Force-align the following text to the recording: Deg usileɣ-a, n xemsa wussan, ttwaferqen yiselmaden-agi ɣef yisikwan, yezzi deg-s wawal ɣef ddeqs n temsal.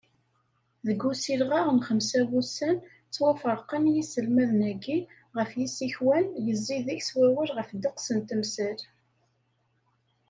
Deg 0.85 0.99
usileɣ-a, 1.09 1.61
n 1.77 1.79
xemsa 1.87 2.21
wussan, 2.29 2.77
ttwaferqen 3.07 3.83
yiselmaden-agi 3.93 4.97
ɣef 5.37 5.49
yisikwan, 5.59 6.25
yezzi 6.45 6.77
deg-s 6.87 7.09
wawal 7.17 7.49
ɣef 7.57 7.69
ddeqs 7.73 8.07
n 8.17 8.19
temsal. 8.27 8.79